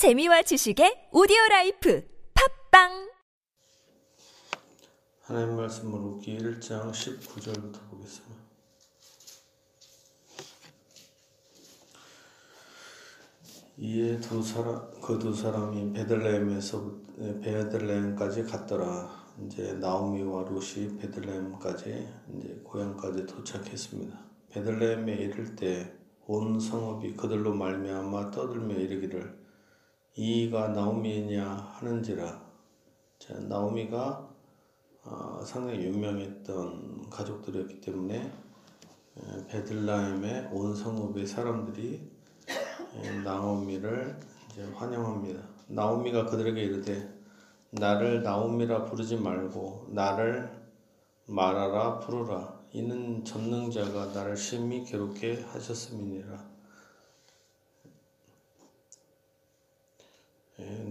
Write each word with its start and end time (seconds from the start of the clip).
재미와 0.00 0.40
지식의 0.48 1.10
오디오 1.12 1.36
life 1.50 2.02
팟빵 2.32 3.10
하나님 5.20 5.56
말씀을 5.56 6.00
룻기 6.00 6.38
1장 6.38 6.90
19절부터 6.90 7.90
보겠습니다. 7.90 8.40
이에 13.76 14.18
두 14.20 14.42
사람 14.42 14.90
그 15.02 15.18
두 15.18 15.34
사람이 15.34 15.92
베들레헴에서 15.92 16.92
베들레헴까지 17.42 18.44
갔더라. 18.44 19.06
이제 19.44 19.74
나오미와 19.74 20.44
룻이 20.44 20.96
베들레헴까지 20.96 22.08
이제 22.38 22.60
고향까지 22.64 23.26
도착했습니다. 23.26 24.18
베들레헴에 24.48 25.12
이를 25.12 25.54
때 25.56 26.00
온 26.32 26.60
성읍이 26.60 27.16
그들로 27.16 27.52
말미암아 27.52 28.30
떠들며 28.30 28.76
이르기를 28.76 29.39
이가 30.14 30.68
나오미냐 30.68 31.48
하는지라. 31.78 32.40
자, 33.18 33.34
나오미가 33.38 34.28
어, 35.04 35.40
상당히 35.44 35.84
유명했던 35.84 37.08
가족들이었기 37.08 37.80
때문에 37.80 38.30
베들라헴의 39.48 40.48
온 40.52 40.74
성읍의 40.74 41.26
사람들이 41.26 42.10
나오미를 43.24 44.18
이제 44.50 44.64
환영합니다. 44.74 45.40
나오미가 45.68 46.26
그들에게 46.26 46.60
이르되 46.60 47.08
나를 47.70 48.22
나오미라 48.22 48.86
부르지 48.86 49.16
말고 49.16 49.86
나를 49.90 50.50
말하라 51.26 52.00
부르라. 52.00 52.60
이는 52.72 53.24
전능자가 53.24 54.06
나를 54.06 54.36
심히 54.36 54.84
괴롭게 54.84 55.42
하셨음이니라. 55.42 56.49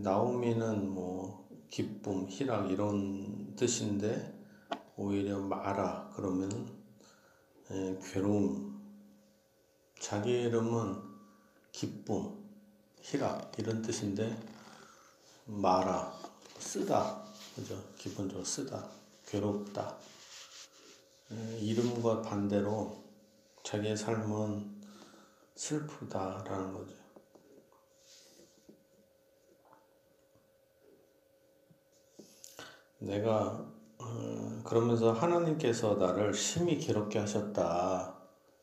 나오미는 0.01 0.89
뭐 0.89 1.47
기쁨, 1.69 2.27
희락 2.27 2.71
이런 2.71 3.55
뜻인데 3.55 4.37
오히려 4.95 5.39
마라 5.39 6.11
그러면 6.15 6.77
괴로움. 8.03 8.79
자기 9.99 10.43
이름은 10.43 11.01
기쁨, 11.71 12.37
희락 13.01 13.57
이런 13.57 13.81
뜻인데 13.81 14.37
마라 15.45 16.13
쓰다 16.57 17.25
그죠? 17.55 17.81
기본적으로 17.97 18.45
쓰다 18.45 18.87
괴롭다. 19.27 19.97
이름과 21.59 22.21
반대로 22.21 23.03
자기의 23.63 23.95
삶은 23.95 24.81
슬프다라는 25.55 26.73
거죠. 26.73 26.98
내가 32.99 33.65
어, 33.97 34.61
그러면서 34.63 35.11
하나님께서 35.11 35.95
나를 35.95 36.33
심히 36.33 36.77
괴롭게 36.77 37.19
하셨다 37.19 38.15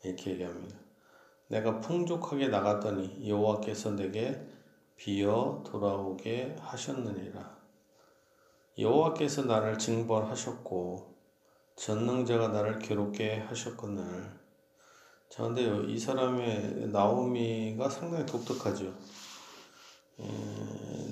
이렇게 0.03 0.33
얘기합니다. 0.33 0.77
내가 1.49 1.81
풍족하게 1.81 2.49
나갔더니 2.49 3.29
여호와께서 3.29 3.91
내게 3.93 4.41
비어 4.97 5.63
돌아오게 5.67 6.57
하셨느니라. 6.59 7.57
여호와께서 8.79 9.43
나를 9.43 9.79
징벌하셨고 9.79 11.15
전능자가 11.77 12.49
나를 12.49 12.79
괴롭게 12.79 13.39
하셨거늘. 13.41 14.05
자, 15.29 15.43
근데 15.43 15.63
이 15.87 15.99
사람의 15.99 16.89
나오미가 16.89 17.89
상당히 17.89 18.25
독특하죠. 18.27 18.93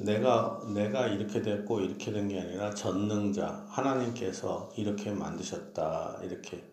내가 0.05 0.61
내가 0.75 1.07
이렇게 1.09 1.43
됐고 1.43 1.81
이렇게 1.81 2.13
된 2.13 2.29
게 2.29 2.41
아니라 2.41 2.75
전능자 2.75 3.67
하나님께서 3.69 4.71
이렇게 4.77 5.11
만드셨다 5.13 6.21
이렇게 6.23 6.65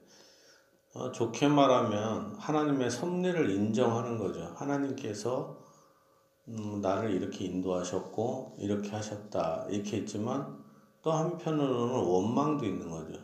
어, 0.93 1.11
좋게 1.11 1.47
말하면 1.47 2.35
하나님의 2.37 2.91
섭리를 2.91 3.49
인정하는 3.51 4.17
거죠. 4.17 4.53
하나님께서 4.57 5.57
음, 6.49 6.81
나를 6.81 7.11
이렇게 7.11 7.45
인도하셨고 7.45 8.57
이렇게 8.59 8.89
하셨다 8.89 9.67
이렇게 9.69 9.97
했지만 9.97 10.61
또 11.01 11.11
한편으로는 11.11 11.95
원망도 11.95 12.65
있는 12.65 12.89
거죠. 12.89 13.19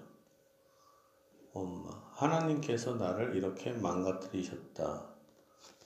원망. 1.54 1.92
하나님께서 2.14 2.96
나를 2.96 3.36
이렇게 3.36 3.72
망가뜨리셨다. 3.74 5.06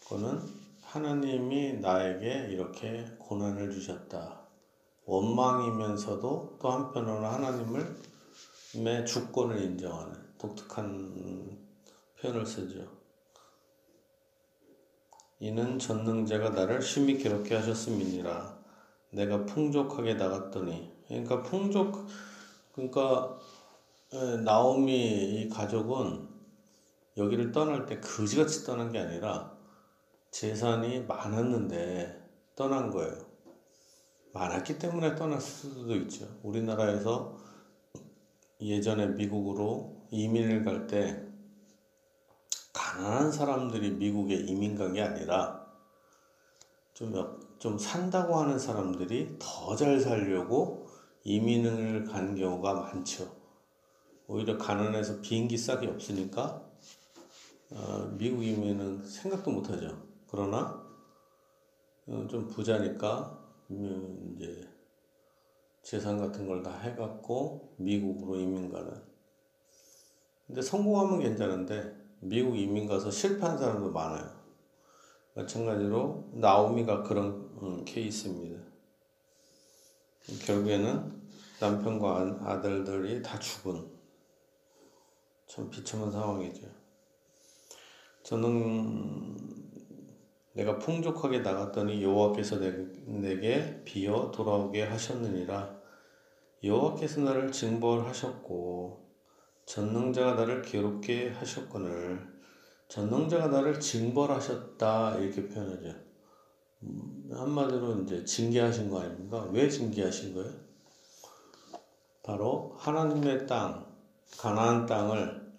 그거는 0.04 0.61
하나님이 0.92 1.80
나에게 1.80 2.50
이렇게 2.52 3.06
고난을 3.18 3.72
주셨다. 3.72 4.42
원망이면서도 5.06 6.58
또 6.62 6.70
한편으로는 6.70 7.30
하나님을 7.30 7.96
내 8.84 9.06
주권을 9.06 9.62
인정하는 9.62 10.14
독특한 10.38 11.58
표현을 12.20 12.46
쓰죠. 12.46 12.86
이는 15.40 15.80
전능자가 15.80 16.50
나를 16.50 16.82
심히 16.82 17.18
괴롭게 17.18 17.56
하셨음이니라. 17.56 18.60
내가 19.12 19.46
풍족하게 19.46 20.16
나갔더니 20.16 20.92
그러니까 21.08 21.42
풍족 21.42 22.06
그러니까 22.74 23.40
나오미 24.44 25.42
이 25.42 25.50
가족은 25.50 26.28
여기를 27.16 27.54
떠날 27.54 27.86
때 27.86 28.02
거지같이 28.02 28.66
떠난 28.66 28.92
게 28.92 29.00
아니라 29.00 29.61
재산이 30.32 31.02
많았는데 31.02 32.20
떠난 32.56 32.90
거예요. 32.90 33.14
많았기 34.34 34.80
때문에 34.80 35.16
떠났을 35.16 35.72
수도 35.72 35.96
있죠. 35.98 36.26
우리나라에서 36.44 37.38
예전에 38.62 39.08
미국으로 39.08 40.08
이민을 40.12 40.64
갈 40.64 40.88
때 40.88 41.22
가난한 42.74 43.32
사람들이 43.32 43.92
미국에 43.92 44.36
이민 44.36 44.76
간 44.76 44.94
게 44.94 45.02
아니라 45.02 45.66
좀, 46.94 47.14
좀 47.60 47.78
산다고 47.78 48.36
하는 48.38 48.58
사람들이 48.60 49.38
더 49.40 49.76
잘 49.76 50.00
살려고 50.00 50.88
이민을 51.24 52.06
간 52.06 52.36
경우가 52.36 52.74
많죠. 52.74 53.36
오히려 54.28 54.58
가난해서 54.58 55.22
비행기 55.22 55.58
싹이 55.58 55.88
없으니까 55.88 56.66
어, 57.72 58.16
미국 58.18 58.44
이민은 58.44 59.06
생각도 59.06 59.52
못하죠. 59.52 60.11
그러나 60.32 60.82
어, 62.08 62.28
좀 62.30 62.48
부자니까 62.48 63.40
음, 63.72 64.36
이제 64.36 64.68
재산 65.84 66.18
같은 66.20 66.48
걸 66.48 66.64
다 66.64 66.78
해갖고 66.80 67.76
미국으로 67.78 68.40
이민 68.40 68.72
가는. 68.72 68.92
근데 70.48 70.62
성공하면 70.62 71.20
괜찮은데 71.22 71.96
미국 72.20 72.58
이민 72.58 72.88
가서 72.88 73.10
실패한 73.12 73.58
사람도 73.58 73.92
많아요. 73.92 74.40
마찬가지로 75.34 76.32
나오미가 76.34 77.04
그런 77.04 77.50
음, 77.62 77.86
케이스입니다. 77.86 78.62
결국에는 80.46 81.22
남편과 81.60 82.40
아들들이 82.44 83.22
다 83.22 83.40
죽은 83.40 83.90
참 85.48 85.70
비참한 85.70 86.12
상황이죠. 86.12 86.68
저는 88.24 89.61
내가 90.54 90.78
풍족하게 90.80 91.40
나갔더니 91.40 92.04
여호와께서 92.04 92.58
내게 92.60 93.82
비어 93.86 94.32
돌아오게 94.32 94.84
하셨느니라. 94.84 95.80
여호와께서 96.64 97.22
나를 97.22 97.52
징벌하셨고 97.52 99.10
전능자가 99.66 100.34
나를 100.34 100.62
괴롭게 100.62 101.30
하셨거늘 101.30 102.32
전능자가 102.90 103.48
나를 103.48 103.80
징벌하셨다 103.80 105.18
이렇게 105.20 105.48
표현하죠. 105.48 105.96
음, 106.84 107.30
한마디로 107.32 108.02
이제 108.02 108.26
징계하신 108.26 108.90
거 108.90 109.02
아닙니까? 109.02 109.48
왜 109.52 109.70
징계하신 109.70 110.34
거예요? 110.34 110.52
바로 112.24 112.76
하나님의 112.78 113.48
땅, 113.48 113.86
가나안 114.38 114.86
땅을 114.86 115.52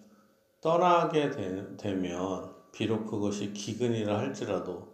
떠나게 0.60 1.30
되, 1.30 1.94
면 1.94 2.51
비록 2.72 3.06
그것이 3.06 3.52
기근이라 3.52 4.18
할지라도 4.18 4.92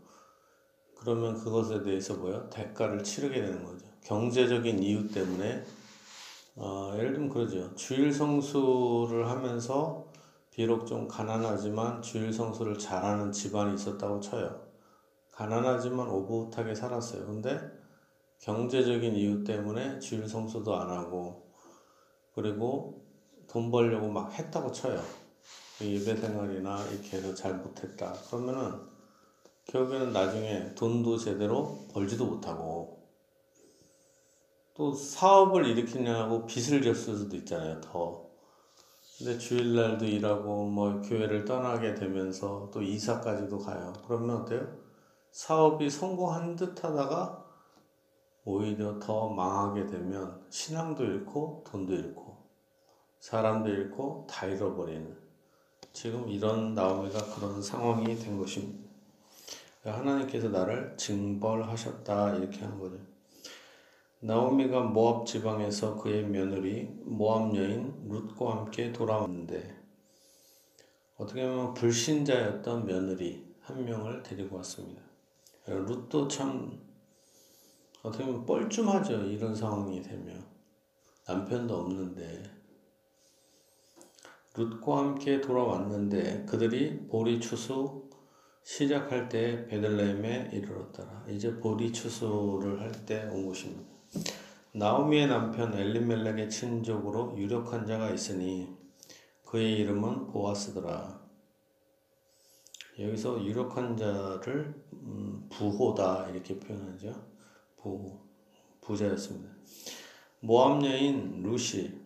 그러면 0.97 1.39
그것에 1.39 1.83
대해서 1.83 2.15
뭐야 2.15 2.49
대가를 2.51 3.03
치르게 3.03 3.41
되는 3.41 3.65
거죠. 3.65 3.87
경제적인 4.03 4.83
이유 4.83 5.09
때문에 5.09 5.65
어, 6.57 6.93
예를 6.97 7.13
들면 7.13 7.29
그러죠. 7.29 7.73
주일 7.77 8.13
성수를 8.13 9.29
하면서 9.29 10.09
비록 10.51 10.87
좀 10.87 11.07
가난하지만 11.07 12.03
주일 12.03 12.33
성수를 12.33 12.77
잘하는 12.77 13.31
집안이 13.31 13.77
있었다고 13.77 14.21
쳐요. 14.21 14.61
가난하지만 15.31 16.09
오붓하게 16.09 16.75
살았어요. 16.75 17.27
근데 17.27 17.61
경제적인 18.41 19.15
이유 19.15 19.45
때문에 19.45 20.01
주일 20.01 20.29
성수도 20.29 20.75
안 20.75 20.91
하고 20.91 21.49
그리고 22.35 23.05
돈 23.47 23.71
벌려고 23.71 24.09
막 24.09 24.37
했다고 24.37 24.73
쳐요. 24.73 25.01
예배 25.81 26.17
생활이나 26.17 26.85
이렇게 26.87 27.19
해서 27.19 27.35
잘 27.35 27.55
못했다. 27.55 28.13
그러면은 28.29 28.81
결국에는 29.67 30.13
나중에 30.13 30.75
돈도 30.75 31.19
제대로 31.19 31.87
벌지도 31.93 32.27
못하고 32.27 32.99
또 34.75 34.93
사업을 34.93 35.67
일으키냐고 35.67 36.47
빚을 36.47 36.83
졌을 36.83 37.17
수도 37.17 37.37
있잖아요. 37.37 37.81
더. 37.81 38.29
근데 39.19 39.37
주일날도 39.37 40.05
일하고 40.05 40.65
뭐 40.67 41.01
교회를 41.03 41.45
떠나게 41.45 41.95
되면서 41.95 42.71
또 42.73 42.81
이사까지도 42.81 43.59
가요. 43.59 43.93
그러면 44.07 44.43
어때요? 44.43 44.79
사업이 45.33 45.91
성공한 45.91 46.57
듯 46.57 46.83
하다가 46.83 47.45
오히려 48.45 48.99
더 48.99 49.29
망하게 49.29 49.87
되면 49.87 50.41
신앙도 50.49 51.05
잃고 51.05 51.65
돈도 51.67 51.95
잃고 51.95 52.39
사람도 53.21 53.69
잃고 53.69 54.27
다 54.31 54.47
잃어버리는 54.47 55.28
지금 55.93 56.29
이런 56.29 56.75
나오미가 56.75 57.35
그런 57.35 57.61
상황이 57.61 58.17
된 58.17 58.39
것입니다. 58.39 58.89
하나님께서 59.85 60.49
나를 60.49 60.97
징벌하셨다 60.97 62.37
이렇게 62.37 62.61
한 62.61 62.79
거죠. 62.79 62.99
나오미가 64.21 64.81
모압 64.81 65.27
지방에서 65.27 65.97
그의 65.97 66.25
며느리 66.25 66.89
모압 67.05 67.55
여인 67.57 68.09
룻과 68.09 68.57
함께 68.57 68.93
돌아왔는데 68.93 69.77
어떻게 71.17 71.47
보면 71.47 71.75
불신자였던 71.75 72.87
며느리 72.87 73.47
한 73.61 73.85
명을 73.85 74.23
데리고 74.23 74.57
왔습니다. 74.57 75.03
룻도 75.67 76.29
참 76.29 76.81
어떻게 78.03 78.25
보면 78.25 78.47
뻘쭘하죠. 78.47 79.25
이런 79.25 79.55
상황이 79.55 80.01
되면 80.03 80.45
남편도 81.27 81.77
없는데 81.77 82.58
룻과 84.55 84.99
함께 84.99 85.41
돌아왔는데 85.41 86.45
그들이 86.47 87.07
보리 87.09 87.41
추수 87.41 88.09
시작할 88.65 89.29
때 89.29 89.67
베들레헴에 89.67 90.51
이르렀더라. 90.53 91.25
이제 91.29 91.55
보리 91.59 91.93
추수를 91.93 92.81
할 92.81 92.93
때 93.07 93.25
온 93.31 93.47
것입니다. 93.47 93.89
나오미의 94.73 95.29
남편 95.29 95.73
엘리멜렉의 95.75 96.51
친족으로 96.51 97.35
유력한 97.39 97.87
자가 97.87 98.11
있으니 98.11 98.69
그의 99.45 99.79
이름은 99.81 100.27
보아스더라. 100.27 101.19
여기서 102.99 103.45
유력한 103.45 103.97
자를 103.97 104.75
음, 104.93 105.47
부호다 105.51 106.29
이렇게 106.31 106.59
표현하죠. 106.59 107.15
부 107.77 108.19
부자였습니다. 108.81 109.51
모함 110.41 110.85
여인 110.85 111.43
루시 111.43 111.99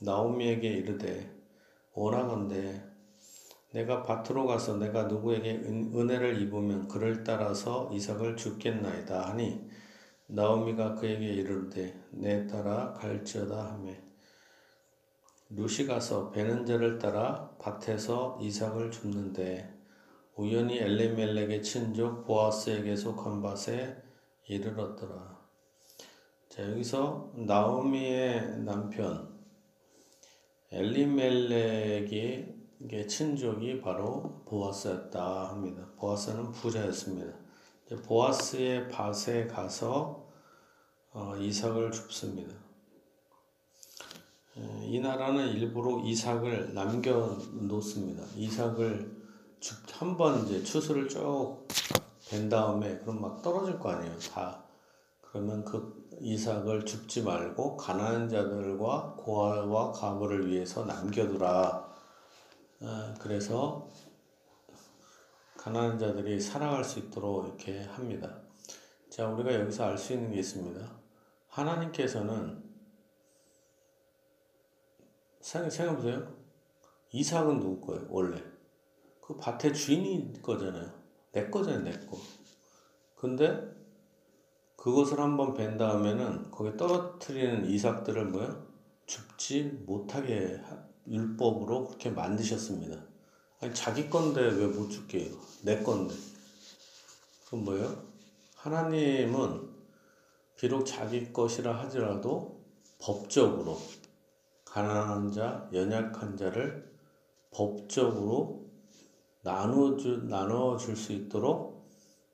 나오미에게 0.00 0.68
이르되 0.68 1.37
오라건대 1.98 2.82
내가 3.72 4.02
밭으로 4.02 4.46
가서 4.46 4.76
내가 4.76 5.04
누구에게 5.04 5.50
은혜를 5.50 6.40
입으면 6.40 6.86
그를 6.88 7.24
따라서 7.24 7.90
이삭을 7.92 8.36
죽겠나이다 8.36 9.30
하니 9.30 9.68
나오미가 10.26 10.94
그에게 10.94 11.26
이르되 11.26 12.00
내 12.10 12.46
따라 12.46 12.92
갈지어다 12.92 13.72
하매 13.72 14.00
루시 15.50 15.86
가서 15.86 16.30
베는 16.30 16.66
자를 16.66 16.98
따라 16.98 17.50
밭에서 17.58 18.38
이삭을 18.40 18.90
줍는데 18.90 19.74
우연히 20.36 20.78
엘리멜렉의 20.78 21.62
친족 21.62 22.24
보아스에게 22.26 22.94
속한 22.94 23.40
밭에 23.42 23.96
이르렀더라. 24.46 25.38
자 26.48 26.70
여기서 26.70 27.32
나오미의 27.34 28.58
남편 28.58 29.37
엘리멜렉의 30.70 32.56
친족이 33.08 33.80
바로 33.80 34.42
보아스였다 34.46 35.48
합니다. 35.50 35.86
보아스는 35.96 36.52
부자였습니다. 36.52 37.32
보아스의 38.06 38.88
밭에 38.88 39.46
가서 39.46 40.28
어, 41.12 41.34
이삭을 41.36 41.90
줍습니다. 41.90 42.54
이 44.82 45.00
나라는 45.00 45.48
일부러 45.54 46.00
이삭을 46.04 46.74
남겨 46.74 47.38
놓습니다. 47.52 48.24
이삭을 48.36 49.18
한 49.92 50.16
번 50.16 50.44
이제 50.44 50.62
추수를 50.62 51.08
쭉벤 51.08 52.48
다음에 52.48 52.98
그럼 52.98 53.20
막 53.20 53.42
떨어질 53.42 53.78
거 53.78 53.90
아니에요. 53.90 54.18
다 54.32 54.62
그러면 55.20 55.64
그 55.64 56.07
이삭을 56.20 56.84
줍지 56.84 57.22
말고 57.22 57.76
가난한 57.76 58.28
자들과 58.28 59.14
고아와 59.18 59.92
가부를 59.92 60.48
위해서 60.48 60.84
남겨두라. 60.84 61.94
어, 62.80 63.14
그래서 63.20 63.88
가난한 65.56 65.98
자들이 65.98 66.40
살아갈 66.40 66.84
수 66.84 66.98
있도록 66.98 67.46
이렇게 67.46 67.82
합니다. 67.84 68.40
자, 69.10 69.28
우리가 69.28 69.52
여기서 69.54 69.84
알 69.84 69.98
수 69.98 70.12
있는 70.12 70.30
게 70.30 70.38
있습니다. 70.38 70.98
하나님께서는 71.48 72.62
생각해보세요. 75.40 76.36
이삭은 77.10 77.58
누구 77.58 77.86
거예요, 77.86 78.06
원래? 78.10 78.42
그 79.20 79.36
밭의 79.36 79.74
주인이 79.74 80.40
거잖아요. 80.42 80.92
내 81.32 81.50
거잖아요, 81.50 81.82
내 81.82 81.90
거. 82.06 82.18
근데 83.16 83.77
그것을 84.78 85.18
한번 85.18 85.54
벤 85.54 85.76
다음에는 85.76 86.52
거기에 86.52 86.76
떨어뜨리는 86.76 87.68
이삭들을 87.68 88.26
뭐야? 88.26 88.64
죽지 89.06 89.82
못하게 89.86 90.60
율법으로 91.08 91.86
그렇게 91.88 92.10
만드셨습니다. 92.10 92.96
아니, 93.60 93.74
자기 93.74 94.08
건데 94.08 94.40
왜 94.40 94.68
못 94.68 94.88
죽게 94.88 95.24
해요? 95.24 95.36
내 95.62 95.82
건데. 95.82 96.14
그건 97.44 97.64
뭐예요? 97.64 98.04
하나님은 98.54 99.68
비록 100.56 100.84
자기 100.84 101.32
것이라 101.32 101.76
하더라도 101.82 102.62
법적으로 103.00 103.78
가난한 104.64 105.32
자, 105.32 105.68
연약한 105.72 106.36
자를 106.36 106.88
법적으로 107.50 108.64
나눠줄, 109.42 110.28
나눠줄 110.28 110.94
수 110.94 111.12
있도록 111.12 111.77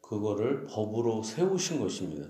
그거를 0.09 0.67
법으로 0.67 1.23
세우신 1.23 1.81
것입니다. 1.81 2.29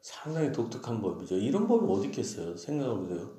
상당히 0.00 0.52
독특한 0.52 1.00
법이죠. 1.00 1.36
이런 1.36 1.66
법이 1.66 1.86
어디 1.90 2.06
있겠어요? 2.08 2.56
생각해보세요. 2.56 3.30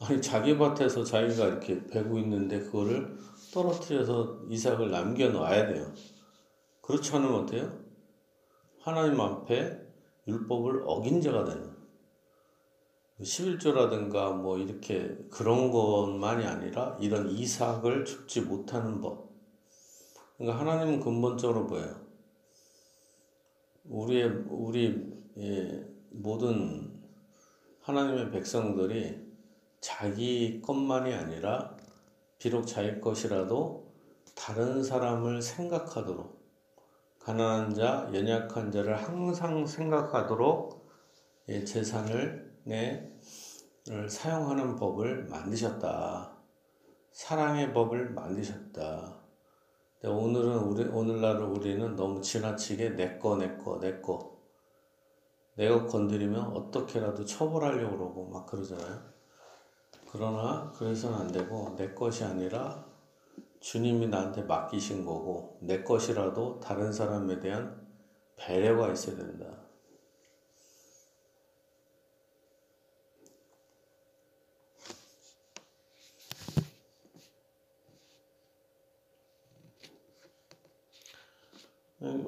아니, 0.00 0.20
자기 0.20 0.56
밭에서 0.56 1.04
자기가 1.04 1.46
이렇게 1.46 1.86
베고 1.86 2.18
있는데 2.18 2.60
그거를 2.60 3.16
떨어뜨려서 3.52 4.42
이삭을 4.48 4.90
남겨놔야 4.90 5.66
돼요. 5.68 5.92
그렇지 6.80 7.14
않으면 7.14 7.44
어때요? 7.44 7.80
하나님 8.80 9.20
앞에 9.20 9.80
율법을 10.26 10.82
어긴 10.86 11.20
자가 11.20 11.44
되는 11.44 11.72
11조라든가 13.20 14.34
뭐 14.34 14.58
이렇게 14.58 15.16
그런 15.30 15.70
것만이 15.70 16.44
아니라 16.44 16.96
이런 17.00 17.28
이삭을 17.30 18.04
죽지 18.04 18.42
못하는 18.42 19.00
법. 19.00 19.30
그러니까 20.36 20.60
하나님은 20.60 21.00
근본적으로 21.00 21.64
뭐예요? 21.64 22.01
우리의 23.92 24.44
우리 24.48 25.12
예, 25.36 25.86
모든 26.10 26.90
하나님의 27.80 28.30
백성들이 28.30 29.20
자기 29.80 30.62
것만이 30.62 31.12
아니라 31.12 31.76
비록 32.38 32.64
자기 32.66 33.00
것이라도 33.00 33.92
다른 34.34 34.82
사람을 34.82 35.42
생각하도록 35.42 36.40
가난한 37.18 37.74
자, 37.74 38.10
연약한 38.12 38.72
자를 38.72 38.96
항상 38.96 39.66
생각하도록 39.66 40.90
예, 41.48 41.64
재산을 41.64 42.50
내 42.64 43.12
사용하는 44.08 44.76
법을 44.76 45.24
만드셨다. 45.24 46.32
사랑의 47.10 47.74
법을 47.74 48.10
만드셨다. 48.10 49.21
오늘은 50.04 50.58
우리 50.58 50.84
오늘날 50.84 51.40
우리는 51.42 51.94
너무 51.94 52.20
지나치게 52.20 52.90
내 52.96 53.18
거 53.20 53.36
내 53.36 53.56
거 53.56 53.78
내 53.78 54.00
거 54.02 54.36
내가 55.54 55.86
건드리면 55.86 56.56
어떻게라도 56.56 57.24
처벌하려고 57.24 57.96
그러고 57.98 58.28
막 58.28 58.46
그러잖아요. 58.46 59.00
그러나 60.10 60.72
그래서는 60.76 61.18
안 61.18 61.28
되고 61.32 61.74
내 61.76 61.94
것이 61.94 62.24
아니라 62.24 62.84
주님이 63.60 64.08
나한테 64.08 64.42
맡기신 64.42 65.04
거고 65.04 65.58
내 65.60 65.82
것이라도 65.84 66.58
다른 66.58 66.92
사람에 66.92 67.38
대한 67.38 67.86
배려가 68.36 68.90
있어야 68.92 69.16
된다. 69.16 69.61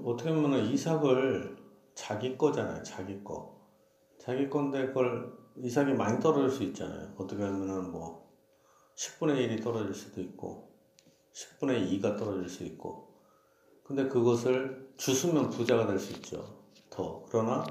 어떻게 0.04 0.32
보면 0.32 0.66
이삭을 0.66 1.56
자기 1.94 2.38
거잖아요. 2.38 2.82
자기 2.82 3.22
거. 3.24 3.54
자기 4.18 4.48
건데 4.48 4.86
그걸 4.86 5.32
이삭이 5.56 5.94
많이 5.94 6.20
떨어질 6.20 6.50
수 6.50 6.62
있잖아요. 6.64 7.12
어떻게 7.16 7.42
하면은 7.42 7.90
뭐 7.90 8.24
10분의 8.96 9.48
1이 9.48 9.62
떨어질 9.62 9.94
수도 9.94 10.20
있고 10.20 10.70
10분의 11.32 12.00
2가 12.00 12.16
떨어질 12.16 12.48
수 12.48 12.64
있고 12.64 13.12
근데 13.84 14.08
그것을 14.08 14.92
주수면 14.96 15.50
부자가 15.50 15.86
될 15.86 15.98
수 15.98 16.12
있죠. 16.14 16.64
더. 16.88 17.24
그러나 17.28 17.64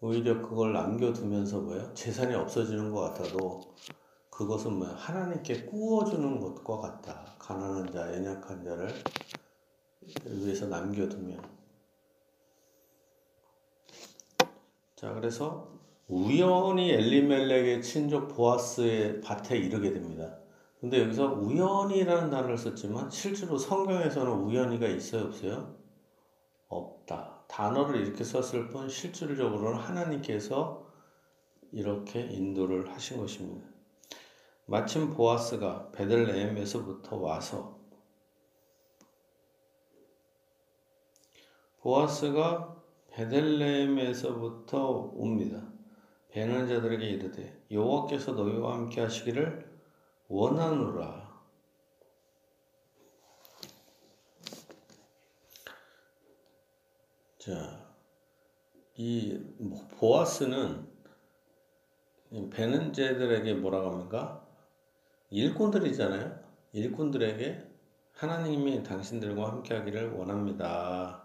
오히려 0.00 0.40
그걸 0.40 0.72
남겨두면서 0.72 1.60
뭐예요? 1.60 1.94
재산이 1.94 2.34
없어지는 2.34 2.90
것 2.90 3.00
같아도 3.00 3.60
그것은 4.30 4.78
뭐야? 4.78 4.94
하나님께 4.94 5.66
꾸어주는 5.66 6.40
것과 6.40 6.78
같다. 6.78 7.24
가난한 7.38 7.92
자, 7.92 8.12
연약한 8.14 8.64
자를 8.64 8.88
위해서 10.26 10.66
남겨두면. 10.66 11.40
자, 14.96 15.12
그래서 15.14 15.72
우연히 16.08 16.90
엘리멜렉의 16.90 17.82
친족 17.82 18.28
보아스의 18.28 19.20
밭에 19.20 19.56
이르게 19.56 19.92
됩니다. 19.92 20.38
근데 20.80 21.00
여기서 21.00 21.34
우연이라는 21.34 22.30
단어를 22.30 22.58
썼지만 22.58 23.10
실제로 23.10 23.56
성경에서는 23.56 24.32
우연이가 24.32 24.86
있어요, 24.88 25.24
없어요? 25.24 25.76
없다. 26.68 27.44
단어를 27.48 28.00
이렇게 28.00 28.24
썼을 28.24 28.68
뿐 28.68 28.88
실질적으로는 28.88 29.78
하나님께서 29.78 30.86
이렇게 31.70 32.20
인도를 32.20 32.90
하신 32.90 33.18
것입니다. 33.18 33.66
마침 34.66 35.10
보아스가 35.10 35.90
베들레헴에서부터 35.92 37.16
와서 37.16 37.81
보아스가 41.82 42.76
베들레헴에서부터 43.10 44.88
옵니다. 45.14 45.62
배는 46.30 46.66
자들에게 46.66 47.04
이르되 47.04 47.62
여호와께서 47.70 48.32
너희와 48.32 48.74
함께 48.74 49.00
하시기를 49.02 49.70
원하노라. 50.28 51.30
자, 57.38 57.84
이 58.96 59.38
보아스는 59.98 60.86
베는제들에게 62.50 63.54
뭐라고 63.54 63.90
합니까? 63.90 64.46
일꾼들이잖아요. 65.30 66.38
일꾼들에게 66.72 67.68
하나님이 68.12 68.84
당신들과 68.84 69.48
함께하기를 69.48 70.12
원합니다. 70.12 71.21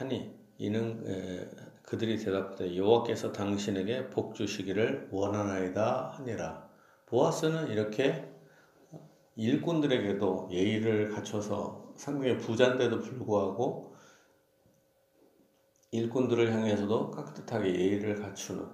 하니 0.00 0.34
이는 0.56 1.04
에, 1.06 1.46
그들이 1.82 2.16
대답하되 2.16 2.74
여호와께서 2.74 3.32
당신에게 3.32 4.08
복 4.08 4.34
주시기를 4.34 5.08
원하나이다 5.12 6.14
하니라. 6.16 6.70
보아스는 7.04 7.68
이렇게 7.68 8.26
일꾼들에게도 9.36 10.48
예의를 10.50 11.10
갖춰서 11.10 11.92
상당히 11.96 12.38
부자인데도 12.38 13.00
불구하고 13.00 13.94
일꾼들을 15.90 16.50
향해서도 16.50 17.10
깍듯하게 17.10 17.74
예의를 17.74 18.22
갖추는. 18.22 18.66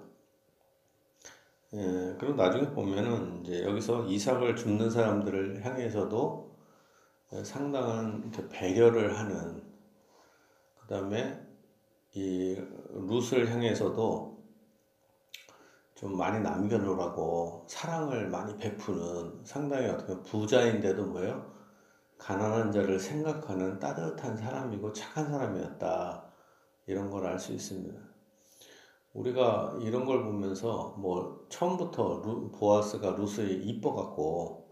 예, 1.73 2.15
그리고 2.17 2.35
나중에 2.35 2.69
보면은 2.69 3.41
이제 3.43 3.63
여기서 3.63 4.05
이삭을 4.05 4.55
줍는 4.55 4.89
사람들을 4.89 5.65
향해서도 5.65 6.55
상당한 7.43 8.31
배려를 8.49 9.17
하는. 9.17 9.66
그 10.87 10.95
다음에 10.95 11.45
이 12.13 12.55
룻을 12.91 13.51
향해서도 13.51 14.37
좀 15.95 16.15
많이 16.17 16.39
남겨놓으라고 16.41 17.65
사랑을 17.67 18.29
많이 18.29 18.55
베푸는 18.57 19.43
상당히 19.43 19.87
어떻게 19.89 20.21
부자인데도 20.21 21.07
뭐예요? 21.07 21.53
가난한 22.17 22.71
자를 22.71 22.99
생각하는 22.99 23.79
따뜻한 23.79 24.37
사람이고 24.37 24.93
착한 24.93 25.29
사람이었다. 25.29 26.25
이런 26.87 27.09
걸 27.11 27.25
알 27.25 27.37
수 27.39 27.53
있습니다. 27.53 27.99
우리가 29.13 29.77
이런 29.81 30.05
걸 30.05 30.23
보면서 30.23 30.95
뭐 30.99 31.45
처음부터 31.49 32.21
루, 32.23 32.51
보아스가 32.51 33.11
루스에 33.11 33.47
이뻐갖고 33.51 34.69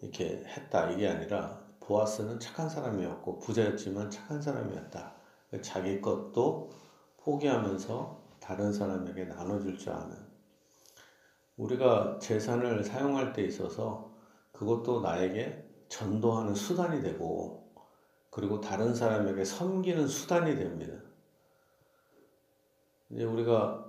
이렇게 0.00 0.44
했다 0.46 0.90
이게 0.90 1.08
아니라 1.08 1.62
보아스는 1.80 2.40
착한 2.40 2.68
사람이었고 2.70 3.40
부자였지만 3.40 4.10
착한 4.10 4.40
사람이었다. 4.40 5.17
자기 5.62 6.00
것도 6.00 6.70
포기하면서 7.18 8.22
다른 8.40 8.72
사람에게 8.72 9.24
나눠줄 9.24 9.78
줄 9.78 9.92
아는 9.92 10.16
우리가 11.56 12.18
재산을 12.20 12.84
사용할 12.84 13.32
때 13.32 13.42
있어서 13.42 14.12
그것도 14.52 15.00
나에게 15.00 15.64
전도하는 15.88 16.54
수단이 16.54 17.02
되고 17.02 17.72
그리고 18.30 18.60
다른 18.60 18.94
사람에게 18.94 19.44
섬기는 19.44 20.06
수단이 20.06 20.56
됩니다. 20.56 20.94
이제 23.10 23.24
우리가 23.24 23.84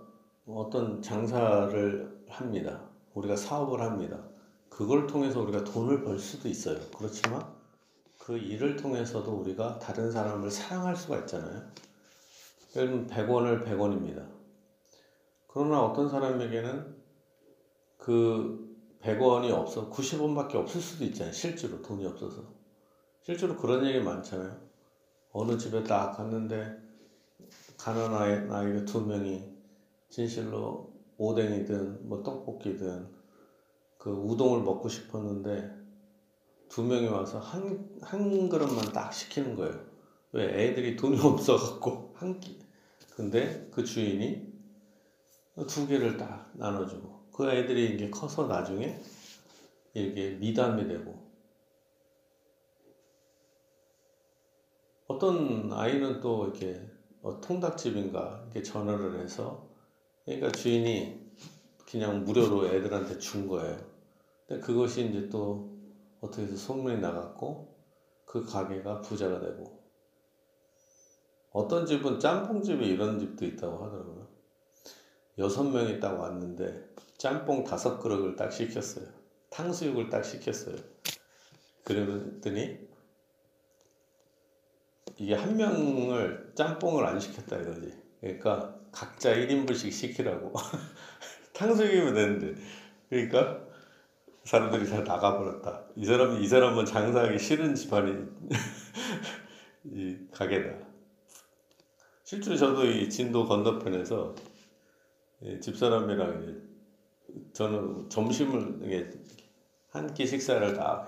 어떤 0.47 1.01
장사를 1.01 2.25
합니다. 2.29 2.81
우리가 3.13 3.35
사업을 3.35 3.81
합니다. 3.81 4.17
그걸 4.69 5.07
통해서 5.07 5.41
우리가 5.41 5.63
돈을 5.63 6.03
벌 6.03 6.17
수도 6.17 6.47
있어요. 6.47 6.79
그렇지만 6.97 7.58
그 8.19 8.37
일을 8.37 8.75
통해서도 8.75 9.31
우리가 9.31 9.79
다른 9.79 10.11
사람을 10.11 10.51
사랑할 10.51 10.95
수가 10.95 11.19
있잖아요. 11.21 11.63
예를 12.75 12.89
들면 12.89 13.07
100원을 13.07 13.65
100원입니다. 13.65 14.27
그러나 15.47 15.81
어떤 15.81 16.07
사람에게는 16.07 16.95
그 17.97 18.77
100원이 19.01 19.51
없어 19.51 19.89
90원밖에 19.89 20.55
없을 20.55 20.79
수도 20.79 21.05
있잖아요. 21.05 21.33
실제로 21.33 21.81
돈이 21.81 22.05
없어서. 22.05 22.43
실제로 23.23 23.55
그런 23.55 23.85
얘기 23.85 23.99
많잖아요. 23.99 24.59
어느 25.31 25.57
집에 25.57 25.83
딱 25.83 26.11
갔는데 26.11 26.77
가난한 27.77 28.51
아이가 28.51 28.85
두 28.85 29.01
명이 29.01 29.57
진실로 30.09 30.93
오뎅이든 31.17 32.07
뭐 32.07 32.21
떡볶이든 32.21 33.07
그 33.97 34.11
우동을 34.11 34.61
먹고 34.63 34.89
싶었는데 34.89 35.79
두 36.69 36.83
명이 36.83 37.07
와서 37.07 37.39
한, 37.39 37.89
한 38.01 38.47
그릇만 38.47 38.93
딱 38.93 39.11
시키는 39.11 39.55
거예요. 39.55 39.83
왜? 40.31 40.45
애들이 40.45 40.95
돈이 40.95 41.19
없어갖고 41.19 42.13
한 42.15 42.39
끼. 42.39 42.59
근데 43.15 43.67
그 43.71 43.83
주인이 43.83 44.47
두 45.67 45.87
개를 45.87 46.15
딱 46.15 46.51
나눠주고 46.53 47.27
그 47.33 47.51
애들이 47.51 47.95
이제 47.95 48.09
커서 48.09 48.47
나중에 48.47 49.01
이렇게 49.93 50.31
미담이 50.31 50.87
되고 50.87 51.27
어떤 55.07 55.73
아이는 55.73 56.21
또 56.21 56.45
이렇게 56.45 56.87
어, 57.21 57.41
통닭집인가 57.41 58.43
이렇게 58.45 58.61
전화를 58.61 59.19
해서 59.19 59.67
그러니까 60.23 60.51
주인이 60.51 61.19
그냥 61.89 62.23
무료로 62.23 62.67
애들한테 62.67 63.17
준 63.17 63.47
거예요. 63.47 63.77
근데 64.47 64.61
그것이 64.61 65.09
이제 65.09 65.27
또 65.27 65.78
어떻게 66.21 66.43
해서 66.43 66.55
소문이 66.55 66.99
나갔고 66.99 67.75
그 68.25 68.45
가게가 68.45 69.01
부자가 69.01 69.39
되고 69.39 69.79
어떤 71.51 71.85
집은 71.85 72.19
짬뽕집에 72.19 72.85
이런 72.85 73.19
집도 73.19 73.45
있다고 73.45 73.83
하더라고요. 73.85 74.27
여섯 75.39 75.63
명이 75.63 75.99
딱 75.99 76.19
왔는데 76.19 76.89
짬뽕 77.17 77.63
다섯 77.63 77.97
그릇을 77.99 78.35
딱 78.35 78.51
시켰어요. 78.51 79.05
탕수육을 79.49 80.09
딱 80.09 80.23
시켰어요. 80.23 80.75
그랬더니 81.83 82.77
이게 85.17 85.33
한 85.33 85.57
명을 85.57 86.51
짬뽕을 86.55 87.05
안 87.05 87.19
시켰다 87.19 87.57
이거지. 87.57 87.93
그러니까 88.21 88.75
각자 88.91 89.33
1인분씩 89.33 89.91
시키라고. 89.91 90.53
탕수육이면 91.53 92.13
되는데. 92.13 92.61
그러니까 93.09 93.68
사람들이 94.49 94.89
다 94.89 95.01
나가버렸다. 95.01 95.83
이 95.95 96.03
사람이 96.03 96.41
이 96.41 96.47
사람은 96.47 96.83
장사하기 96.83 97.37
싫은 97.37 97.75
집안이 97.75 98.25
이 99.85 100.17
가게다. 100.31 100.87
실제로 102.23 102.57
저도 102.57 102.83
이 102.87 103.07
진도 103.11 103.45
건너편에서 103.45 104.33
집사람이랑 105.61 106.63
저는 107.53 108.09
점심을 108.09 109.13
한끼 109.91 110.25
식사를 110.25 110.73
다 110.73 111.07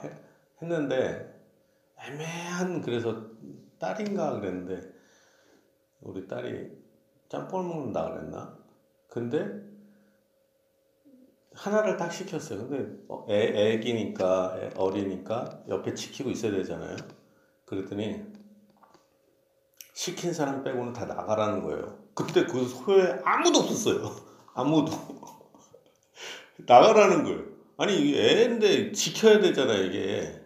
했는데 0.61 1.33
애매한 1.97 2.81
그래서 2.81 3.25
딸인가 3.79 4.39
그랬는데 4.39 4.87
우리 6.01 6.27
딸이 6.27 6.77
짬뽕을 7.27 7.67
먹는다 7.67 8.07
그랬나? 8.07 8.55
근데 9.07 9.70
하나를 11.53 11.97
딱 11.97 12.11
시켰어요. 12.11 12.67
근데 12.67 12.89
어, 13.09 13.25
애, 13.29 13.73
애기니까 13.73 14.57
애, 14.57 14.69
어리니까 14.75 15.63
옆에 15.67 15.93
지키고 15.93 16.29
있어야 16.29 16.51
되잖아요. 16.51 16.95
그랬더니 17.65 18.21
시킨 19.93 20.33
사람 20.33 20.63
빼고는 20.63 20.93
다 20.93 21.05
나가라는 21.05 21.61
거예요. 21.63 21.99
그때 22.13 22.45
그 22.45 22.65
소에 22.65 23.19
아무도 23.23 23.59
없었어요. 23.59 24.09
아무도. 24.53 24.91
나가라는 26.65 27.23
거예요. 27.23 27.43
아니, 27.77 28.15
애인데 28.15 28.91
지켜야 28.91 29.39
되잖아, 29.39 29.73
이게. 29.73 30.41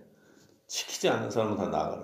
지키지 0.68 1.10
않는 1.10 1.30
사람은 1.30 1.58
다 1.58 1.68
나가래. 1.68 2.04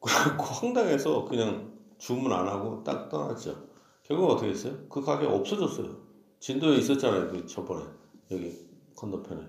그래갖고 0.00 0.44
황당해서 0.44 1.24
그냥 1.24 1.72
주문 1.98 2.32
안 2.32 2.46
하고 2.46 2.82
딱 2.84 3.08
떠났죠. 3.08 3.68
결국 4.02 4.30
어떻게 4.30 4.50
했어요? 4.50 4.74
그 4.88 5.02
가게 5.02 5.26
없어졌어요. 5.26 6.09
진도에 6.40 6.76
있었잖아요. 6.78 7.28
그 7.30 7.46
저번에 7.46 7.84
여기 8.30 8.68
건너편에. 8.96 9.46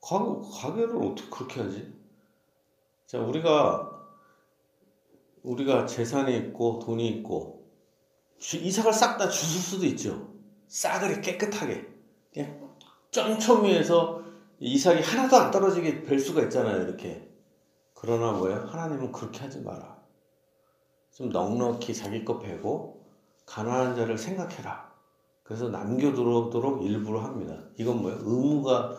가게, 0.00 0.24
가게를 0.60 0.96
어떻게 0.96 1.28
그렇게 1.28 1.60
하지? 1.60 1.92
자, 3.06 3.18
우리가 3.18 3.90
우리가 5.42 5.86
재산이 5.86 6.36
있고 6.36 6.78
돈이 6.80 7.08
있고 7.08 7.66
주- 8.38 8.58
이삭을 8.58 8.92
싹 8.92 9.16
다 9.18 9.28
주실 9.28 9.60
수도 9.60 9.86
있죠. 9.86 10.28
싸그리 10.68 11.20
깨끗하게 11.22 11.88
그냥 13.12 13.38
쩌미에서 13.40 14.22
이삭이 14.60 15.00
하나도 15.02 15.36
안 15.36 15.50
떨어지게 15.50 16.02
뵐 16.04 16.18
수가 16.20 16.42
있잖아요. 16.44 16.82
이렇게. 16.82 17.26
그러나 17.94 18.32
뭐예요? 18.32 18.60
하나님은 18.66 19.10
그렇게 19.12 19.40
하지 19.40 19.60
마라. 19.60 19.98
좀 21.12 21.30
넉넉히 21.30 21.94
자기 21.94 22.24
것 22.24 22.38
베고 22.38 23.06
가난한 23.46 23.96
자를 23.96 24.18
생각해라. 24.18 24.87
그래서 25.48 25.70
남겨두도록 25.70 26.84
일부러 26.84 27.20
합니다. 27.20 27.58
이건 27.78 28.02
뭐예요? 28.02 28.18
의무가 28.22 28.94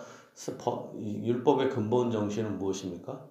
율법의 0.95 1.69
근본 1.69 2.09
정신은 2.09 2.57
무엇입니까? 2.57 3.23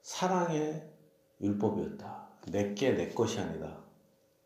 사랑의 0.00 0.88
율법이었다. 1.42 2.28
내게 2.48 2.92
내 2.92 3.10
것이 3.10 3.38
아니다. 3.38 3.76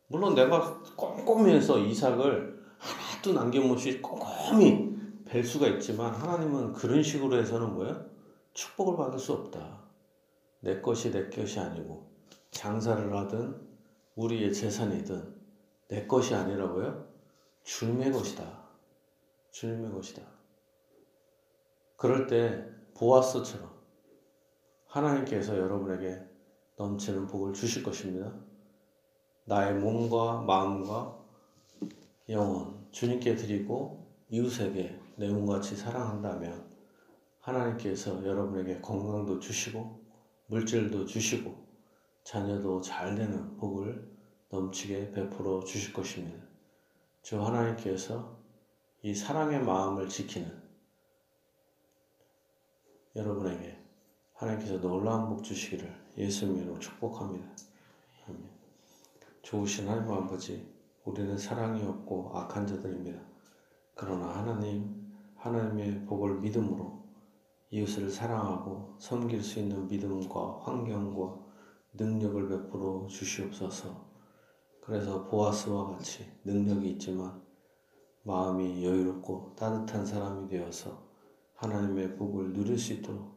물론 0.08 0.34
내가 0.34 0.82
꼼꼼히 0.96 1.52
해서 1.52 1.78
이삭을 1.78 2.60
하나도 2.76 3.32
남김없이 3.34 4.02
꼼꼼히 4.02 4.96
뵐 5.26 5.44
수가 5.44 5.68
있지만 5.68 6.12
하나님은 6.12 6.72
그런 6.72 7.04
식으로 7.04 7.38
해서는 7.38 7.72
뭐예요? 7.74 8.04
축복을 8.52 8.96
받을 8.96 9.20
수 9.20 9.32
없다. 9.32 9.78
내 10.58 10.80
것이 10.80 11.12
내 11.12 11.28
것이 11.28 11.60
아니고 11.60 12.10
장사를 12.50 13.16
하든 13.16 13.60
우리의 14.16 14.52
재산이든 14.52 15.35
내 15.88 16.06
것이 16.06 16.34
아니라고요? 16.34 17.06
주님의 17.62 18.12
것이다. 18.12 18.66
주님의 19.50 19.92
것이다. 19.92 20.22
그럴 21.96 22.26
때 22.26 22.66
보아스처럼 22.94 23.70
하나님께서 24.86 25.56
여러분에게 25.56 26.22
넘치는 26.76 27.26
복을 27.26 27.52
주실 27.52 27.82
것입니다. 27.82 28.32
나의 29.44 29.74
몸과 29.74 30.42
마음과 30.42 31.18
영혼 32.28 32.86
주님께 32.90 33.36
드리고 33.36 34.06
이웃에게 34.28 35.00
내 35.16 35.30
몸같이 35.30 35.76
사랑한다면 35.76 36.66
하나님께서 37.40 38.24
여러분에게 38.26 38.80
건강도 38.80 39.38
주시고 39.38 40.04
물질도 40.46 41.06
주시고 41.06 41.54
자녀도 42.24 42.80
잘 42.80 43.14
되는 43.14 43.56
복을 43.56 44.15
넘치게 44.50 45.10
베풀어 45.10 45.64
주실 45.64 45.92
것입니다. 45.92 46.44
주 47.22 47.44
하나님께서 47.44 48.36
이 49.02 49.14
사랑의 49.14 49.62
마음을 49.62 50.08
지키는 50.08 50.62
여러분에게 53.16 53.78
하나님께서 54.34 54.80
놀라운 54.80 55.28
복 55.28 55.42
주시기를 55.42 55.92
예수님 56.16 56.58
이름으로 56.58 56.78
축복합니다. 56.78 57.46
좋으신 59.42 59.88
하나님 59.88 60.12
아버지, 60.12 60.68
우리는 61.04 61.38
사랑이 61.38 61.82
없고 61.84 62.32
악한 62.34 62.66
자들입니다. 62.66 63.20
그러나 63.94 64.28
하나님, 64.36 65.12
하나님의 65.36 66.04
복을 66.04 66.40
믿음으로 66.40 67.04
이웃을 67.70 68.10
사랑하고 68.10 68.96
섬길 68.98 69.42
수 69.42 69.60
있는 69.60 69.86
믿음과 69.86 70.60
환경과 70.62 71.38
능력을 71.94 72.48
베풀어 72.48 73.06
주시옵소서. 73.08 74.05
그래서 74.86 75.24
보아스와 75.24 75.90
같이 75.90 76.24
능력이 76.44 76.90
있지만 76.90 77.42
마음이 78.22 78.84
여유롭고 78.84 79.56
따뜻한 79.56 80.06
사람이 80.06 80.48
되어서 80.48 81.04
하나님의 81.56 82.16
복을 82.16 82.52
누릴 82.52 82.78
수 82.78 82.92
있도록 82.92 83.34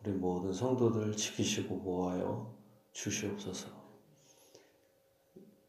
우리 0.00 0.12
모든 0.12 0.52
성도들 0.52 1.16
지키시고 1.16 1.82
보하여 1.82 2.56
주시옵소서. 2.92 3.68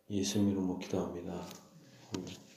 예수님 0.08 0.52
이름으로 0.52 0.78
기도합니다. 0.78 1.34
아멘. 2.16 2.53